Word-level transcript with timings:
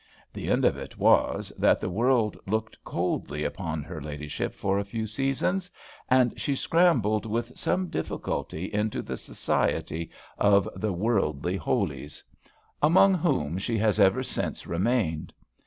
The 0.33 0.49
end 0.49 0.65
of 0.65 0.77
it 0.77 0.97
was, 0.97 1.51
that 1.59 1.77
the 1.77 1.87
world 1.87 2.35
looked 2.47 2.83
coldly 2.83 3.43
upon 3.43 3.83
her 3.83 4.01
ladyship 4.01 4.55
for 4.55 4.79
a 4.79 4.83
few 4.83 5.05
seasons, 5.05 5.69
and 6.09 6.33
she 6.41 6.55
scrambled 6.55 7.27
with 7.27 7.55
some 7.55 7.85
difficulty 7.87 8.65
into 8.73 9.03
the 9.03 9.15
society 9.15 10.09
of 10.39 10.67
the 10.75 10.91
"worldly 10.91 11.55
holies," 11.57 12.23
among 12.81 13.13
whom 13.13 13.59
she 13.59 13.77
has 13.77 13.99
ever 13.99 14.23
since 14.23 14.65
remained. 14.65 15.33